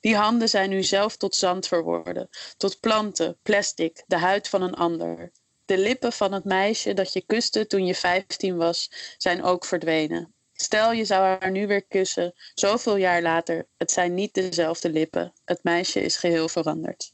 [0.00, 4.74] Die handen zijn nu zelf tot zand verworden, tot planten, plastic, de huid van een
[4.74, 5.32] ander.
[5.64, 10.32] De lippen van het meisje dat je kuste toen je 15 was, zijn ook verdwenen.
[10.52, 15.32] Stel je zou haar nu weer kussen, zoveel jaar later, het zijn niet dezelfde lippen.
[15.44, 17.12] Het meisje is geheel veranderd.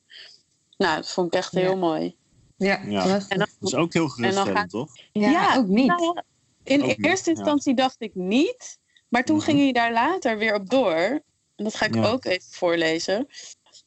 [0.77, 1.75] Nou, dat vond ik echt heel Ja.
[1.77, 2.17] mooi.
[2.57, 3.03] ja, Ja.
[3.05, 3.29] prachtig.
[3.29, 4.91] En dan, Dat is ook heel geruststellend, gaat- toch?
[5.13, 5.87] ja, Ja, ook niet.
[5.87, 6.19] nou
[6.65, 7.37] in Ook niet, eerste ja.
[7.37, 9.45] instantie dacht ik niet, maar toen Mhm.
[9.45, 11.23] ging hij daar later weer op door.
[11.57, 12.07] En dat ga ik Ja.
[12.11, 13.27] ook even voorlezen.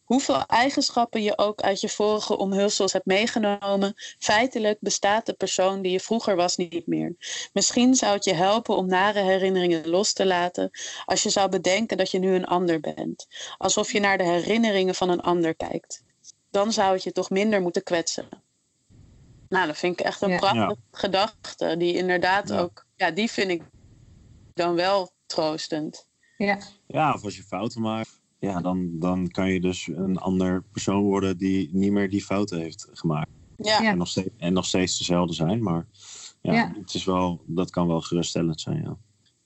[0.03, 5.91] hoeveel eigenschappen je ook uit je vorige omhulsels hebt meegenomen, feitelijk bestaat de persoon die
[5.91, 7.15] je vroeger was niet meer.
[7.53, 10.69] Misschien zou het je helpen om nare herinneringen los te laten
[11.05, 13.27] als je zou bedenken dat je nu een ander bent.
[13.57, 16.03] Alsof je naar de herinneringen van een ander kijkt.
[16.49, 18.29] Dan zou het je toch minder moeten kwetsen.
[19.49, 20.37] Nou, dat vind ik echt een Ja.
[20.37, 20.75] prachtige Ja.
[20.91, 21.75] gedachte.
[21.77, 22.59] Die inderdaad Ja.
[22.59, 23.61] ook, ja, die vind ik
[24.53, 26.07] dan wel troostend.
[26.37, 26.57] Ja,
[26.87, 31.01] Ja, of als je fouten maakt, ja, dan, dan kan je dus een ander persoon
[31.03, 33.29] worden die niet meer die fouten heeft gemaakt.
[33.57, 33.89] Ja, Ja.
[33.91, 35.85] En, nog steeds, en nog steeds dezelfde zijn, maar
[36.41, 36.73] ja, Ja.
[36.79, 38.97] Het is wel, dat kan wel geruststellend zijn, ja.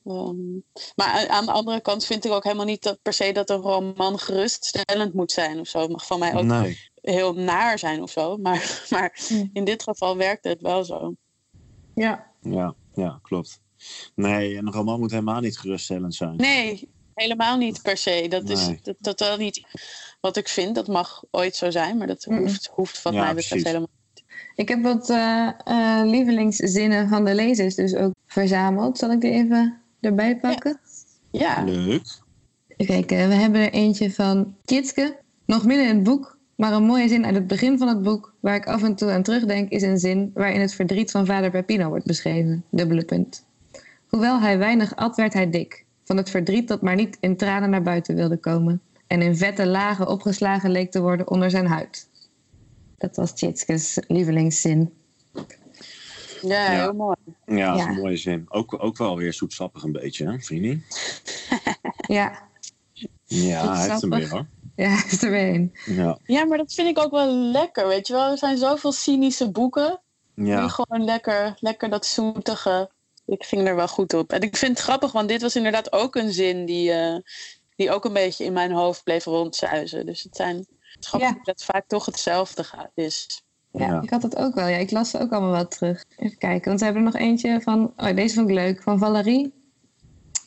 [0.05, 0.53] Ehm,
[0.95, 3.49] maar aan- aan de andere kant vind ik ook helemaal niet dat per se dat
[3.49, 5.79] een roman geruststellend moet zijn of zo.
[5.81, 8.37] Het mag van mij ook Nee, heel naar zijn of zo.
[8.37, 9.45] Maar, maar Hm.
[9.53, 11.15] in dit geval werkte het wel zo.
[11.95, 12.27] ja.
[12.41, 13.59] ja, ja, klopt.
[14.15, 16.35] Nee, een roman moet helemaal niet geruststellend zijn.
[16.35, 18.25] Nee, helemaal niet per se.
[18.29, 18.79] Dat is Nee.
[18.83, 19.61] dat, dat wel niet
[20.21, 20.75] wat ik vind.
[20.75, 22.39] Dat mag ooit zo zijn, maar dat Mhm.
[22.39, 23.87] hoeft, hoeft wat Ja, mij betreft helemaal
[24.55, 28.97] Ik heb wat eh, eh, lievelingszinnen van de lezers dus ook verzameld.
[28.97, 30.79] Zal ik die even erbij pakken?
[31.31, 32.19] Ja, Leuk.
[32.67, 35.19] Even kijken, we hebben er eentje van Kitske.
[35.45, 38.34] Nog midden in het boek, maar een mooie zin uit het begin van het boek...
[38.39, 40.32] waar ik af en toe aan terugdenk, is een zin...
[40.34, 42.63] waarin het verdriet van vader Peppino wordt beschreven.
[42.69, 43.45] Dubbele punt.
[44.08, 45.86] Hoewel hij weinig at, werd hij dik.
[46.04, 48.82] Van het verdriet dat maar niet in tranen naar buiten wilde komen.
[49.08, 52.10] En in vette lagen opgeslagen leek te worden onder zijn huid.
[52.97, 54.93] Dat was Tjitskes lievelingszin.
[56.41, 57.15] ja, heel mooi.
[57.45, 57.89] Ja, dat is Ja.
[57.89, 58.45] een mooie zin.
[58.47, 60.84] Ook, ook wel weer zoetsappig een beetje, hè, vriendie?
[62.08, 62.50] Ja,
[63.26, 64.45] Ja, hij heeft hem weer, hoor.
[64.82, 65.74] Ja is er weer een.
[65.86, 68.32] Ja, Ja, maar dat vind ik ook wel lekker, weet je wel.
[68.32, 70.02] Er zijn zoveel cynische boeken.
[70.36, 70.67] Die ja.
[70.67, 72.89] gewoon lekker, lekker dat zoetige.
[73.26, 74.32] Ik ging er wel goed op.
[74.32, 77.15] En ik vind het grappig, want dit was inderdaad ook een zin die, eh,
[77.76, 80.06] die ook een beetje in mijn hoofd bleef rondzuizen.
[80.06, 80.56] Dus het zijn
[80.96, 81.36] het grappig Ja.
[81.36, 83.44] dat het vaak toch hetzelfde gaat, is.
[83.72, 84.02] Ja, Ja.
[84.02, 84.67] ik had het ook wel.
[84.67, 86.06] Ja, ik las ze ook allemaal wel terug.
[86.17, 87.94] Even kijken, want we hebben er nog eentje van...
[87.98, 88.82] Oh, deze vond ik leuk.
[88.84, 89.54] Van Valerie.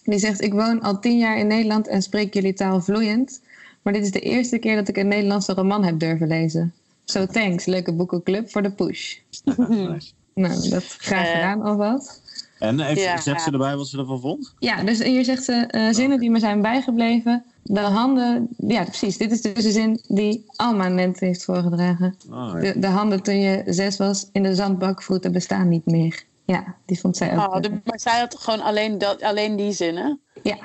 [0.03, 3.41] Die zegt, ik woon al tien jaar in Nederland en spreek jullie taal vloeiend.
[3.85, 6.73] Maar dit is de eerste keer dat ik een Nederlandse roman heb durven lezen.
[7.05, 9.17] So thanks, leuke boekenclub, voor de push.
[10.35, 11.33] Nou, dat graag Eh.
[11.33, 12.23] gedaan alvast.
[12.59, 13.21] En heeft, Ja.
[13.21, 14.55] zegt ze erbij wat ze ervan vond?
[14.59, 17.45] Ja, dus hier zegt ze eh, zinnen die me zijn bijgebleven.
[17.63, 22.15] De handen, ja precies, dit is dus de zin die Alma net heeft voorgedragen.
[22.31, 22.61] Oh, ja.
[22.73, 26.23] De, de handen toen je zes was in de zandbakvoeten bestaan niet meer.
[26.45, 27.55] Ja, die vond zij ook.
[27.55, 30.21] Oh, de- maar zij had gewoon alleen, dat, alleen die zinnen.
[30.43, 30.57] Ja.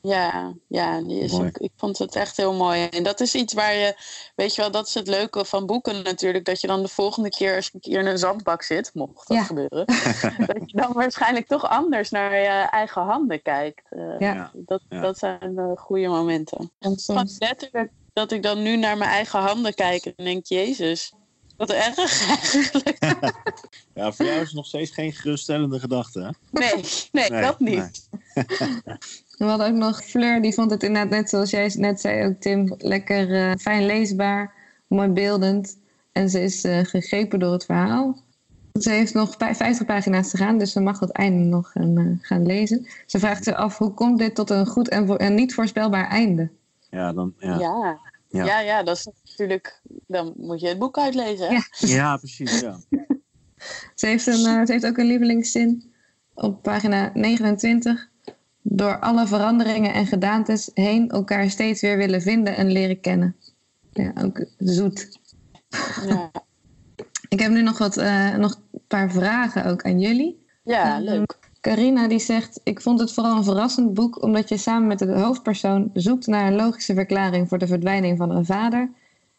[0.00, 2.84] Ja, ja die is ook, ik vond het echt heel mooi.
[2.84, 3.94] En dat is iets waar je,
[4.34, 6.44] weet je wel, dat is het leuke van boeken natuurlijk.
[6.44, 9.28] Dat je dan de volgende keer als je een keer in een zandbak zit, mocht
[9.28, 9.44] dat Ja.
[9.44, 9.86] gebeuren.
[10.52, 13.82] dat je dan waarschijnlijk toch anders naar je eigen handen kijkt.
[13.90, 14.50] Eh, Ja.
[14.54, 15.00] Dat, Ja.
[15.00, 16.72] dat zijn de goede momenten.
[16.78, 21.12] En soms, letterlijk dat ik dan nu naar mijn eigen handen kijk en denk, jezus,
[21.56, 21.96] wat erg
[22.28, 22.98] eigenlijk.
[23.94, 26.30] ja, voor jou is het nog steeds geen geruststellende gedachte, hè?
[26.50, 28.08] Nee, nee, Nee, dat niet.
[29.36, 32.40] we hadden ook nog Fleur, die vond het inderdaad net zoals jij net zei ook
[32.40, 34.54] Tim, lekker eh, fijn leesbaar,
[34.86, 35.78] mooi beeldend.
[36.12, 38.24] En ze is eh, gegrepen door het verhaal.
[38.80, 41.98] Ze heeft nog pa- 50 pagina's te gaan, dus ze mag het einde nog gaan,
[41.98, 42.86] eh, gaan lezen.
[43.06, 46.08] Ze vraagt zich af, hoe komt dit tot een goed en, vo- en niet voorspelbaar
[46.08, 46.50] einde?
[46.90, 47.58] Ja, dan, ja.
[47.58, 47.98] Ja.
[48.28, 48.44] Ja.
[48.44, 48.60] Ja.
[48.60, 49.80] Ja, dat is natuurlijk.
[50.06, 51.46] Dan moet je het boek uitlezen.
[51.46, 51.52] Hè?
[51.52, 51.62] Ja.
[51.78, 52.76] ja precies, ja.
[53.94, 55.92] Ze heeft, een, eh, ze heeft ook een lievelingszin
[56.34, 58.08] op pagina 29.
[58.68, 63.36] Door alle veranderingen en gedaantes heen elkaar steeds weer willen vinden en leren kennen.
[63.92, 65.18] Ja, ook zoet.
[66.06, 66.30] Ja,
[67.28, 70.44] Ik heb nu nog, wat, eh, nog een paar vragen ook aan jullie.
[70.62, 71.38] ja Ehm, leuk.
[71.60, 75.18] Carina die zegt, ik vond het vooral een verrassend boek omdat je samen met de
[75.18, 78.90] hoofdpersoon zoekt naar een logische verklaring voor de verdwijning van een vader,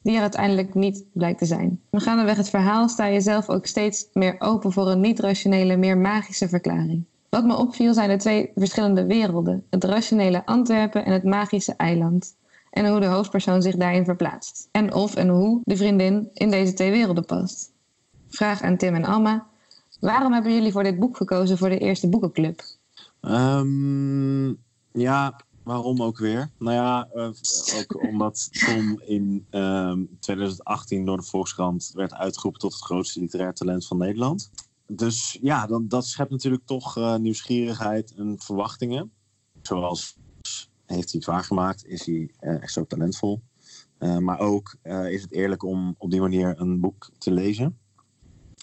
[0.02, 1.82] die er uiteindelijk niet blijkt te zijn.
[1.90, 5.98] Maar gaandeweg het verhaal sta je zelf ook steeds meer open voor een niet-rationele, meer
[5.98, 7.06] magische verklaring.
[7.30, 12.36] Wat me opviel zijn de twee verschillende werelden, het rationele Antwerpen en het magische eiland.
[12.72, 14.68] En hoe de hoofdpersoon zich daarin verplaatst.
[14.72, 17.72] En of en hoe de vriendin in deze twee werelden past.
[18.30, 19.48] Vraag aan Tim en Alma.
[20.00, 22.62] Waarom hebben jullie voor dit boek gekozen voor de eerste boekenclub?
[23.22, 24.48] Ehm,
[24.92, 26.50] ja, waarom ook weer?
[26.60, 27.30] Nou ja, eh,
[27.80, 33.54] ook omdat Tom in ehm, 2018 door de Volkskrant werd uitgeroepen tot het grootste literair
[33.54, 34.52] talent van Nederland.
[34.88, 39.12] Dus ja, dan, dat schept natuurlijk toch eh, nieuwsgierigheid en verwachtingen.
[39.62, 40.18] Zoals
[40.86, 43.42] heeft hij het waargemaakt, is hij eh, echt zo talentvol.
[43.98, 44.76] Eh, maar ook
[45.10, 47.78] is het eerlijk om op die manier een boek te lezen.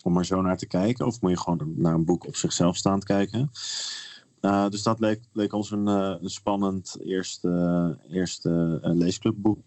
[0.03, 1.07] Om er zo naar te kijken.
[1.07, 3.51] Of moet je gewoon naar een boek op zichzelf staand kijken.
[4.69, 9.59] Dus dat leek, leek ons een, een spannend eerste, eerste leesclubboek.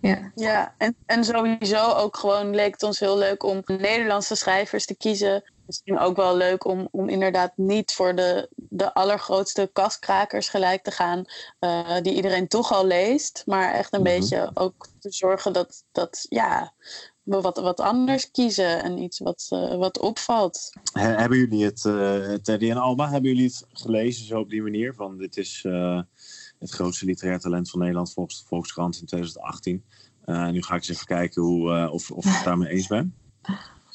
[0.00, 0.32] Ja.
[0.34, 4.96] Ja, en, en sowieso ook gewoon leek het ons heel leuk om Nederlandse schrijvers te
[4.96, 5.42] kiezen.
[5.66, 10.90] Misschien ook wel leuk om, om inderdaad niet voor de, de allergrootste kastkrakers gelijk te
[10.90, 11.24] gaan,
[11.58, 13.42] eh, die iedereen toch al leest.
[13.46, 14.10] Maar echt een Mhm.
[14.10, 16.72] beetje ook te zorgen dat, dat ja,
[17.22, 20.70] we wat, wat anders kiezen en iets wat, eh, wat opvalt.
[20.92, 24.62] He- hebben jullie het, eh Teddy en Alma, hebben jullie het gelezen zo op die
[24.62, 24.94] manier?
[24.94, 25.64] Van dit is
[26.60, 29.84] het grootste literair talent van Nederland volgens de Volkskrant in 2018.
[30.24, 32.86] Eh, nu ga ik eens even kijken hoe, eh, of, of ik het daarmee eens
[32.86, 33.14] ben.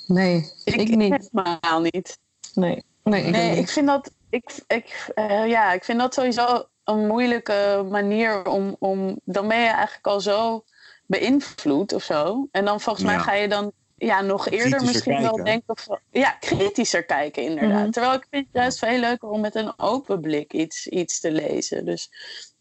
[0.07, 1.29] Nee, ik, niet.
[1.31, 2.17] Helemaal niet.
[2.53, 6.67] Nee, nee, ik Nee, ik vind dat, ik, ik, eh, ja, ik vind dat sowieso
[6.83, 9.19] een moeilijke manier om, om.
[9.23, 10.63] Dan ben je eigenlijk al zo
[11.05, 12.47] beïnvloed of zo.
[12.51, 15.73] En dan volgens mij ga je dan ja, nog eerder Kritischer misschien wel denken.
[15.73, 17.81] Of, ja, kritischer kijken, inderdaad.
[17.81, 17.91] Mhm.
[17.91, 21.31] Terwijl ik vind het juist veel leuker om met een open blik iets, iets te
[21.31, 21.85] lezen.
[21.85, 22.09] Dus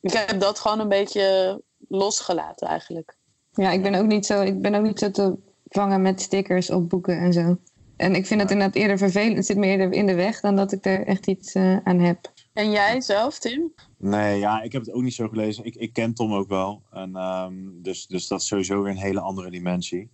[0.01, 3.17] ik heb dat gewoon een beetje losgelaten eigenlijk.
[3.51, 6.71] Ja, ik ben ook niet zo, ik ben ook niet zo te vangen met stickers
[6.71, 7.57] op boeken en zo.
[7.97, 9.37] En ik vind het inderdaad eerder vervelend.
[9.37, 11.99] Het zit me eerder in de weg dan dat ik er echt iets eh, aan
[11.99, 12.33] heb.
[12.53, 13.75] En jij zelf, Tim?
[13.99, 15.65] Nee, ja, ik heb het ook niet zo gelezen.
[15.65, 16.83] Ik, ik ken Tom ook wel.
[16.91, 20.11] En, ehm, dus, dus dat is sowieso weer een hele andere dimensie.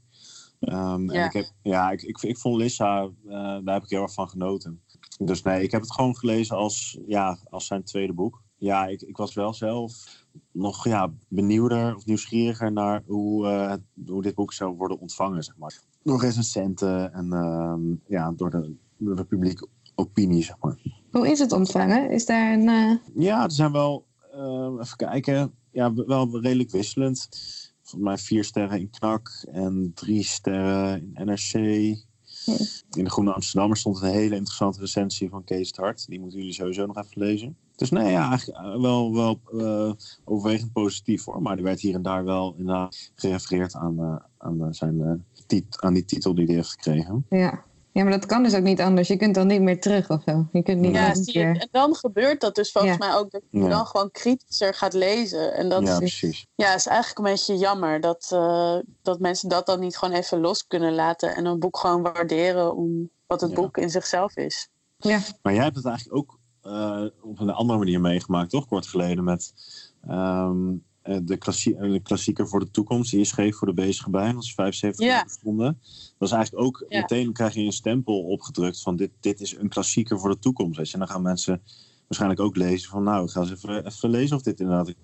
[0.61, 1.21] Ehm, Ja.
[1.21, 3.11] En ik, heb, ja, ik, ik, ik vond Lissa, eh,
[3.65, 4.81] daar heb ik heel erg van genoten.
[5.19, 8.43] Dus nee, ik heb het gewoon gelezen als, ja, als zijn tweede boek.
[8.57, 9.93] Ja, ik, ik was wel zelf
[10.53, 13.75] nog ja, benieuwder of nieuwsgieriger naar hoe, eh,
[14.07, 15.81] hoe dit boek zou worden ontvangen, zeg maar.
[16.03, 20.79] Door recensenten en ehm, ja, door de, door de publieke opinie, zeg maar.
[21.11, 22.11] Hoe is het ontvangen?
[22.11, 22.69] Is daar een.
[22.69, 24.07] eh, Ja, er zijn wel,
[24.81, 27.29] even kijken, ja, wel redelijk wisselend.
[27.91, 31.55] Volgens mij vier sterren in Knak en drie sterren in NRC.
[32.91, 36.07] In de Groene Amsterdammer stond een hele interessante recensie van Kees het Hart.
[36.09, 37.57] Die moeten jullie sowieso nog even lezen.
[37.77, 39.93] Dus nee, ja, eigenlijk eh, wel, wel eh,
[40.25, 41.43] overwegend positief hoor.
[41.43, 45.95] Maar er werd hier en daar wel inderdaad gerefereerd aan, eh, aan, zijn, tit- aan
[45.95, 47.27] die titel die hij heeft gekregen.
[47.29, 47.65] ja.
[47.93, 49.09] Ja, maar dat kan dus ook niet anders.
[49.09, 50.47] Je kunt dan niet meer terug of zo.
[50.53, 51.45] Je kunt niet Ja, nog een zie je.
[51.45, 51.57] keer.
[51.57, 53.07] En dan gebeurt dat dus volgens Ja.
[53.07, 53.69] mij ook dat je Ja.
[53.69, 55.55] dan gewoon kritischer gaat lezen.
[55.55, 56.47] En dat ja, is, precies.
[56.55, 60.41] ja, is eigenlijk een beetje jammer dat, eh, dat mensen dat dan niet gewoon even
[60.41, 63.57] los kunnen laten en een boek gewoon waarderen om wat het Ja.
[63.57, 64.69] boek in zichzelf is.
[64.97, 68.67] Ja, Maar jij hebt het eigenlijk ook eh, op een andere manier meegemaakt, toch?
[68.67, 69.53] Kort geleden met
[70.09, 73.11] ehm, eh, de, klassie eh, de klassieker voor de toekomst.
[73.11, 74.33] Die je schreef voor de bezige bij.
[74.33, 75.25] Dat is 75 Ja.
[75.29, 75.79] seconden.
[76.19, 77.01] Dat is eigenlijk ook, Ja.
[77.01, 80.77] meteen krijg je een stempel opgedrukt van dit, dit is een klassieker voor de toekomst.
[80.79, 80.93] Weet je.
[80.93, 81.63] En dan gaan mensen
[82.07, 84.97] waarschijnlijk ook lezen van nou, ik ga eens even, even lezen of dit inderdaad een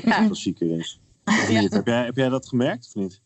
[0.04, 0.24] Ja.
[0.26, 1.00] klassieker is.
[1.24, 1.60] Of Ja.
[1.60, 1.72] niet?
[1.72, 3.20] Heb, jij, heb jij dat gemerkt of niet?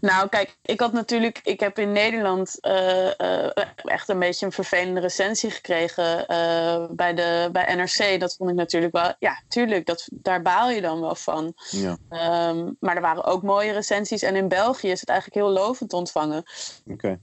[0.00, 3.50] Nou, kijk, ik had natuurlijk, ik heb in Nederland eh, eh,
[3.84, 8.20] echt een beetje een vervelende recensie gekregen eh, bij, de, bij NRC.
[8.20, 11.54] Dat vond ik natuurlijk wel, ja, tuurlijk, dat, daar baal je dan wel van.
[11.70, 14.22] Ja, Ehm, maar er waren ook mooie recensies.
[14.22, 16.44] En in België is het eigenlijk heel lovend ontvangen.
[16.90, 17.20] oké.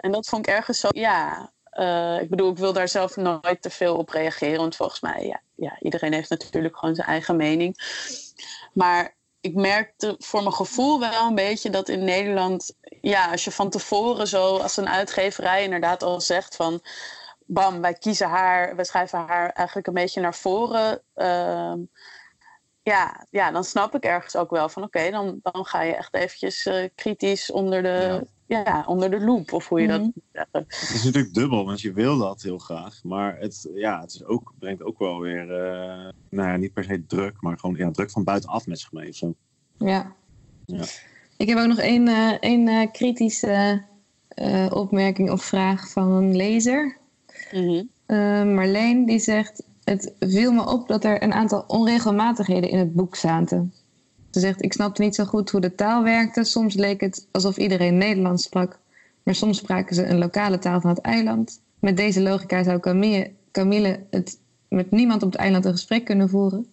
[0.00, 1.50] En dat vond ik ergens zo, ja.
[2.20, 4.58] ik bedoel, ik wil daar zelf nooit te veel op reageren.
[4.58, 7.76] Want volgens mij, ja, ja, iedereen heeft natuurlijk gewoon zijn eigen mening.
[8.72, 13.50] Maar ik merkte voor mijn gevoel wel een beetje dat in Nederland, ja, als je
[13.50, 16.80] van tevoren zo als een uitgeverij inderdaad al zegt van,
[17.46, 21.02] bam, wij kiezen haar, wij schrijven haar eigenlijk een beetje naar voren.
[21.14, 21.78] ehm,
[22.88, 26.14] ja, ja, dan snap ik ergens ook wel van, oké, dan, dan ga je echt
[26.14, 28.84] eventjes eh, kritisch onder de, ja.
[28.86, 30.10] onder de loep, of hoe je dat Mhm.
[30.14, 30.64] moet zeggen.
[30.68, 33.00] Het is natuurlijk dubbel, want je wil dat heel graag.
[33.04, 36.84] Maar het, ja, het is ook, brengt ook wel weer, eh, nou ja, niet per
[36.84, 39.08] se druk, maar gewoon ja, druk van buitenaf met zich mee.
[39.08, 39.34] of Zo.
[39.78, 40.12] ja.
[40.66, 40.84] Ja.
[41.36, 43.82] Ik heb ook nog één, eh, één eh, kritische
[44.28, 46.96] eh, opmerking of vraag van een lezer.
[47.52, 47.82] Mhm.
[48.06, 52.94] Eh, Marleen die zegt: Het viel me op dat er een aantal onregelmatigheden in het
[52.94, 53.74] boek zaten.
[54.30, 56.44] Ze zegt: Ik snapte niet zo goed hoe de taal werkte.
[56.44, 58.78] Soms leek het alsof iedereen Nederlands sprak,
[59.22, 61.60] maar soms spraken ze een lokale taal van het eiland.
[61.78, 66.28] Met deze logica zou Camille, Camille het met niemand op het eiland een gesprek kunnen
[66.28, 66.66] voeren.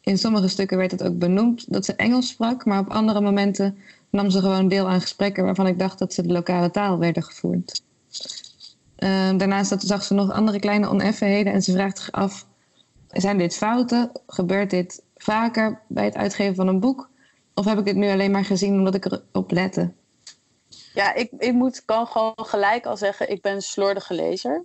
[0.00, 3.76] In sommige stukken werd het ook benoemd dat ze Engels sprak, maar op andere momenten
[4.10, 7.22] nam ze gewoon deel aan gesprekken waarvan ik dacht dat ze de lokale taal werden
[7.22, 7.82] gevoerd.
[9.02, 12.46] Eh, daarnaast zag ze nog andere kleine oneffenheden en ze vraagt zich af:
[13.08, 14.10] zijn dit fouten?
[14.26, 17.08] Gebeurt dit vaker bij het uitgeven van een boek?
[17.54, 19.92] Of heb ik dit nu alleen maar gezien omdat ik erop lette?
[20.94, 24.64] Ja, ik, ik moet, kan gewoon gelijk al zeggen, ik ben een slordige lezer.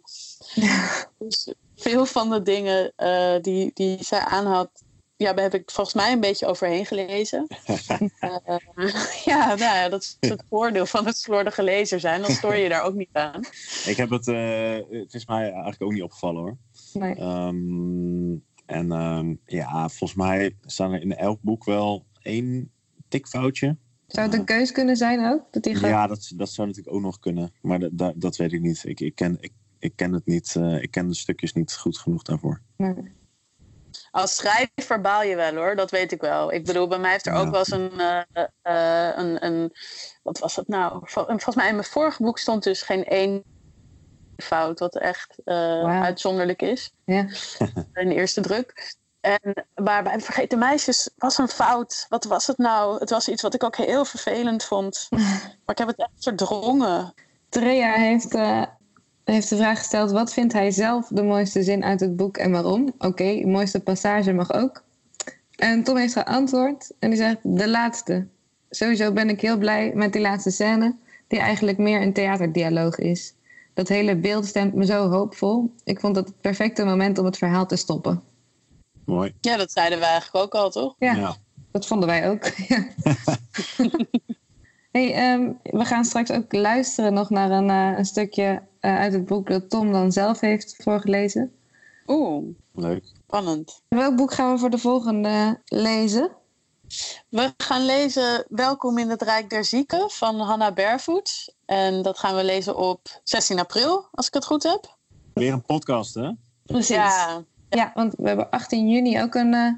[1.20, 4.70] Dus veel van de dingen eh, die, die zij aanhad,
[5.18, 7.48] ja, daar heb ik volgens mij een beetje overheen gelezen.
[8.20, 8.58] Eh,
[9.26, 12.22] ja, nou ja, dat is het voordeel van het slordige lezer zijn.
[12.22, 13.40] Dan stoor je je daar ook niet aan.
[13.86, 16.58] Ik heb het, eh, het is mij eigenlijk ook niet opgevallen hoor.
[16.94, 17.16] Nee.
[17.16, 18.32] Ehm,
[18.66, 22.72] en ehm, ja, volgens mij staan er in elk boek wel één
[23.08, 23.78] tikfoutje.
[24.08, 25.42] Zou het een keus kunnen zijn ook?
[25.52, 25.90] Dat die gaat...
[25.90, 27.52] Ja, dat, dat zou natuurlijk ook nog kunnen.
[27.62, 28.84] Maar dat, dat, dat weet ik niet.
[28.86, 30.56] Ik, ik, ken, ik, ik ken het niet.
[30.56, 32.62] eh, ik ken de stukjes niet goed genoeg daarvoor.
[32.78, 32.94] Nee.
[34.12, 36.54] Als schrijver baal je wel hoor, dat weet ik wel.
[36.54, 37.40] Ik bedoel, bij mij heeft er Ja.
[37.40, 38.22] ook wel eens een, eh,
[38.62, 39.74] eh, een, een.
[40.24, 41.00] Wat was het nou?
[41.04, 43.44] Vol- Volgens mij in mijn vorige boek stond dus geen één
[44.38, 46.92] fout, wat echt eh, uitzonderlijk is.
[47.06, 47.26] Ja.
[47.94, 48.96] In de eerste druk.
[49.20, 52.06] En, maar bij Vergeten Meisjes was een fout.
[52.10, 53.00] Wat was het nou?
[53.00, 55.08] Het was iets wat ik ook heel vervelend vond.
[55.66, 57.14] Maar ik heb het echt verdrongen.
[57.50, 58.64] Trea heeft, eh,
[59.34, 62.52] heeft de vraag gesteld: wat vindt hij zelf de mooiste zin uit het boek en
[62.52, 62.94] waarom?
[62.98, 64.84] Oké, de mooiste passage mag ook.
[65.56, 68.28] En Tom heeft geantwoord en die zegt: de laatste.
[68.70, 70.96] Sowieso ben ik heel blij met die laatste scène,
[71.28, 73.34] die eigenlijk meer een theaterdialoog is.
[73.74, 75.74] Dat hele beeld stemt me zo hoopvol.
[75.84, 78.24] Ik vond het het perfecte moment om het verhaal te stoppen.
[79.06, 79.34] Mooi.
[79.42, 80.96] Ja, dat zeiden we eigenlijk ook al, toch?
[81.00, 81.36] Ja, Ja.
[81.72, 82.46] dat vonden wij ook.
[82.68, 82.88] Ja.
[84.98, 89.14] hey, ehm, we gaan straks ook luisteren nog naar een, eh, een stukje eh, uit
[89.14, 91.52] het boek dat Tom dan zelf heeft voorgelezen.
[92.08, 93.04] Oeh, Leuk.
[93.24, 93.82] spannend.
[93.88, 96.32] Welk boek gaan we voor de volgende lezen?
[97.30, 101.56] We gaan lezen Welkom in het Rijk der Zieken van Hannah Barefoot.
[101.66, 104.98] En dat gaan we lezen op 16 april, als ik het goed heb.
[105.34, 106.32] Weer een podcast, hè?
[106.66, 106.96] Precies.
[106.96, 109.72] Ja, Ja, want we hebben 18 juni ook een eh,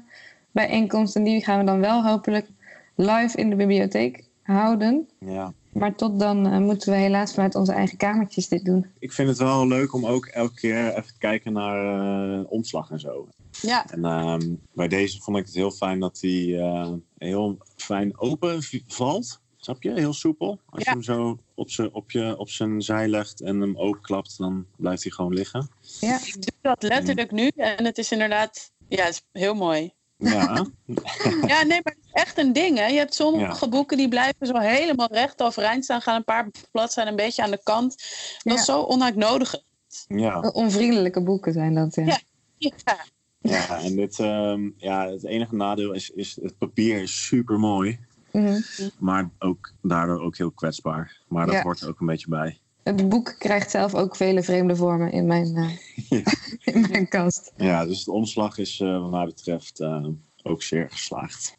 [0.50, 2.48] bijeenkomst en die gaan we dan wel hopelijk
[2.96, 5.08] live in de bibliotheek houden.
[5.18, 5.52] Ja.
[5.72, 8.86] Maar tot dan eh, moeten we helaas vanuit onze eigen kamertjes dit doen.
[8.98, 12.90] Ik vind het wel leuk om ook elke keer even te kijken naar eh, omslag
[12.90, 13.28] en zo.
[13.60, 13.86] ja.
[13.90, 18.62] En ehm, bij deze vond ik het heel fijn dat hij eh, heel fijn open
[18.86, 19.40] valt.
[19.56, 19.92] Snap je?
[19.92, 20.60] Heel soepel.
[20.66, 20.90] Als Ja.
[20.90, 24.66] je hem zo op zijn op je, op zijn zij legt en hem openklapt, dan
[24.76, 25.68] blijft hij gewoon liggen.
[26.00, 29.92] Ja, Ik doe dat letterlijk nu en het is inderdaad ja, het is heel mooi.
[30.20, 30.66] Ja,
[31.52, 32.78] Ja, nee, maar het is echt een ding.
[32.78, 32.86] Hè?
[32.86, 33.68] Je hebt sommige Ja.
[33.70, 37.50] boeken die blijven zo helemaal recht overeind staan, gaan een paar bladzijden een beetje aan
[37.50, 37.90] de kant.
[38.42, 38.60] Dat Ja.
[38.60, 39.64] is zo onuitnodigend.
[40.08, 40.40] ja.
[40.40, 41.94] onvriendelijke boeken zijn dat.
[41.94, 42.04] Ja.
[42.58, 42.70] Ja.
[42.78, 42.96] Ja,
[43.40, 47.98] ja en dit, ehm, ja, het enige nadeel is, is het papier is super mooi.
[48.32, 48.60] Mhm.
[48.98, 51.20] Maar ook, daardoor ook heel kwetsbaar.
[51.28, 51.62] Maar dat Ja.
[51.62, 52.58] hoort er ook een beetje bij.
[52.82, 55.70] Het boek krijgt zelf ook vele vreemde vormen in mijn, eh,
[56.18, 56.22] Ja.
[56.72, 57.52] in mijn kast.
[57.56, 60.06] Ja, dus de omslag is eh, wat mij betreft eh,
[60.42, 61.58] ook zeer geslaagd.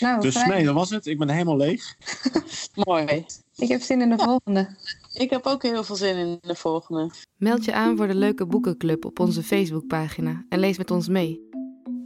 [0.00, 0.48] Nou, Dus fijn.
[0.50, 1.06] nee, dat was het.
[1.06, 1.96] Ik ben helemaal leeg.
[2.74, 3.24] mooi.
[3.56, 4.76] ik heb zin in de volgende.
[5.12, 7.10] Ik heb ook heel veel zin in de volgende.
[7.36, 11.40] Meld je aan voor de Leuke Boekenclub op onze Facebookpagina en lees met ons mee.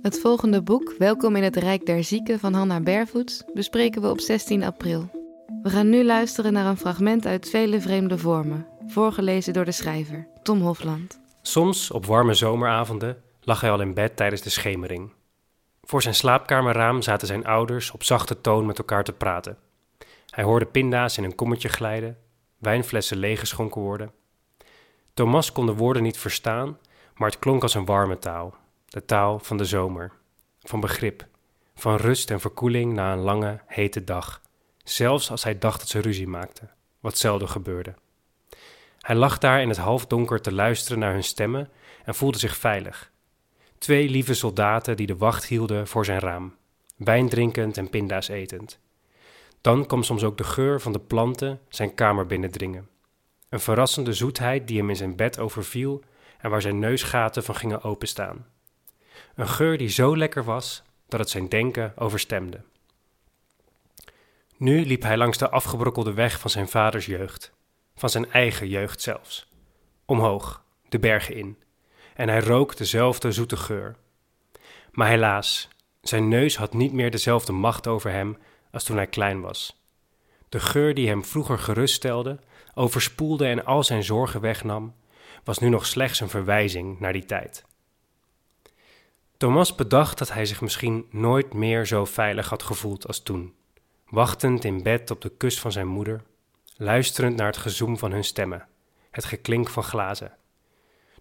[0.02, 4.20] Het volgende boek, Welkom in het Rijk der Zieken van Hannah Barefoot, bespreken we op
[4.20, 5.25] 16 april.
[5.66, 10.28] We gaan nu luisteren naar een fragment uit Vele Vreemde Vormen, voorgelezen door de schrijver,
[10.42, 11.20] Tom Hofland.
[11.42, 15.12] Soms, op warme zomeravonden, lag hij al in bed tijdens de schemering.
[15.82, 19.58] Voor zijn slaapkamerraam zaten zijn ouders op zachte toon met elkaar te praten.
[20.30, 22.18] Hij hoorde pinda's in een kommetje glijden,
[22.58, 24.12] wijnflessen leeggeschonken worden.
[25.14, 26.78] Thomas kon de woorden niet verstaan,
[27.14, 28.54] maar het klonk als een warme taal.
[28.88, 30.12] De taal van de zomer,
[30.60, 31.26] van begrip,
[31.74, 34.44] van rust en verkoeling na een lange, hete dag.
[34.88, 36.70] Zelfs als hij dacht dat ze ruzie maakten,
[37.00, 37.94] wat zelden gebeurde.
[39.00, 41.70] Hij lag daar in het halfdonker te luisteren naar hun stemmen
[42.04, 43.10] en voelde zich veilig.
[43.78, 46.54] Twee lieve soldaten die de wacht hielden voor zijn raam,
[46.96, 48.78] wijn drinkend en pinda's etend.
[49.60, 52.88] Dan kwam soms ook de geur van de planten zijn kamer binnendringen.
[53.48, 56.02] Een verrassende zoetheid die hem in zijn bed overviel
[56.38, 58.46] en waar zijn neusgaten van gingen openstaan.
[59.34, 62.60] Een geur die zo lekker was dat het zijn denken overstemde.
[64.56, 67.54] Nu liep hij langs de afgebrokkelde weg van zijn vaders jeugd
[67.96, 69.48] van zijn eigen jeugd zelfs.
[70.04, 71.58] Omhoog, de bergen in.
[72.14, 73.96] En hij rook dezelfde zoete geur.
[74.92, 75.68] Maar helaas,
[76.00, 78.38] zijn neus had niet meer dezelfde macht over hem
[78.70, 79.82] als toen hij klein was.
[80.48, 82.38] De geur die hem vroeger geruststelde,
[82.74, 84.94] overspoelde en al zijn zorgen wegnam,
[85.44, 87.64] was nu nog slechts een verwijzing naar die tijd.
[89.36, 93.54] Thomas bedacht dat hij zich misschien nooit meer zo veilig had gevoeld als toen,
[94.08, 96.22] wachtend in bed op de kust van zijn moeder
[96.76, 98.68] luisterend naar het gezoem van hun stemmen,
[99.10, 100.36] het geklink van glazen.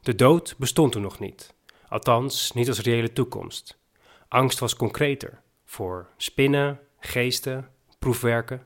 [0.01, 1.53] De dood bestond toen nog niet,
[1.87, 3.77] althans niet als reële toekomst.
[4.27, 7.69] Angst was concreter, voor spinnen, geesten,
[7.99, 8.65] proefwerken,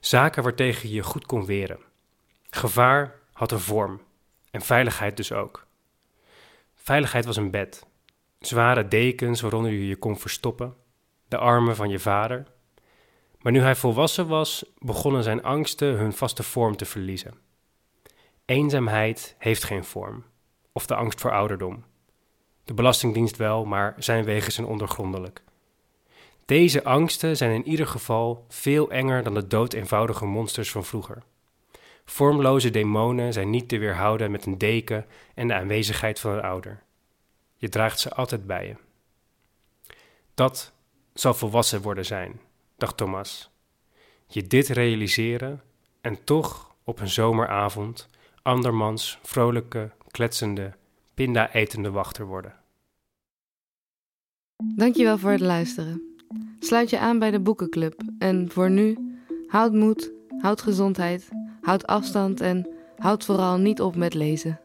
[0.00, 1.78] zaken waartegen je je goed kon weren.
[2.50, 4.00] Gevaar had een vorm,
[4.50, 5.66] en veiligheid dus ook.
[6.74, 7.86] Veiligheid was een bed,
[8.38, 10.74] zware dekens waaronder je je kon verstoppen,
[11.28, 12.46] de armen van je vader,
[13.44, 17.34] maar nu hij volwassen was, begonnen zijn angsten hun vaste vorm te verliezen.
[18.44, 20.24] Eenzaamheid heeft geen vorm,
[20.72, 21.84] of de angst voor ouderdom.
[22.64, 25.42] De Belastingdienst wel, maar zijn wegen zijn ondergrondelijk.
[26.44, 31.22] Deze angsten zijn in ieder geval veel enger dan de doodeenvoudige monsters van vroeger.
[32.04, 36.82] Vormloze demonen zijn niet te weerhouden met een deken en de aanwezigheid van een ouder.
[37.56, 38.76] Je draagt ze altijd bij je.
[40.34, 40.72] Dat
[41.14, 42.40] zal volwassen worden zijn,
[42.76, 43.50] dacht Thomas.
[44.26, 45.62] Je dit realiseren
[46.00, 48.08] en toch op een zomeravond
[48.42, 50.72] andermans vrolijke, kletsende,
[51.14, 52.54] pinda-etende wachter worden.
[54.76, 56.16] Dankjewel voor het luisteren.
[56.58, 59.16] Sluit je aan bij de boekenclub en voor nu,
[59.46, 61.28] houd moed, houd gezondheid,
[61.60, 64.60] houd afstand en houd vooral niet op met lezen.